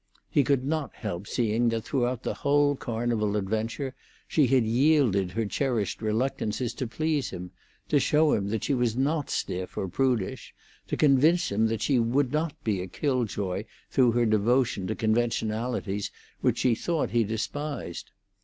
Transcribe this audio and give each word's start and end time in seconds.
He 0.31 0.43
could 0.43 0.65
not 0.65 0.95
help 0.95 1.27
seeing 1.27 1.69
that 1.69 1.81
throughout 1.83 2.23
the 2.23 2.33
whole 2.33 2.75
Carnival 2.75 3.37
adventure 3.37 3.93
she 4.27 4.47
had 4.47 4.63
yielded 4.65 5.29
her 5.33 5.45
cherished 5.45 6.01
reluctances 6.01 6.73
to 6.73 6.87
please 6.87 7.29
him, 7.29 7.51
to 7.87 7.99
show 7.99 8.33
him 8.33 8.47
that 8.49 8.63
she 8.63 8.73
was 8.73 8.95
not 8.95 9.29
stiff 9.29 9.77
or 9.77 9.87
prudish, 9.87 10.55
to 10.87 10.97
convince 10.97 11.51
him 11.51 11.67
that 11.67 11.83
she 11.83 11.99
would 11.99 12.31
not 12.31 12.55
be 12.63 12.81
a 12.81 12.87
killjoy 12.87 13.65
through 13.91 14.13
her 14.13 14.25
devotion 14.25 14.87
to 14.87 14.95
conventionalities 14.95 16.09
which 16.39 16.57
she 16.57 16.73
thought 16.73 17.11
he 17.11 17.23
despised. 17.23 18.09